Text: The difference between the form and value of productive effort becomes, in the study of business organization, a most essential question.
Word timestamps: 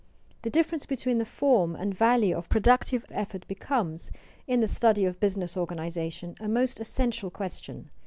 The 0.41 0.49
difference 0.49 0.87
between 0.87 1.19
the 1.19 1.27
form 1.27 1.75
and 1.75 1.93
value 1.93 2.35
of 2.35 2.49
productive 2.49 3.05
effort 3.11 3.47
becomes, 3.47 4.09
in 4.47 4.59
the 4.59 4.67
study 4.67 5.05
of 5.05 5.19
business 5.19 5.55
organization, 5.55 6.33
a 6.39 6.47
most 6.49 6.79
essential 6.79 7.29
question. 7.29 7.87